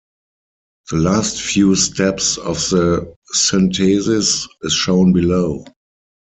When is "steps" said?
1.75-2.39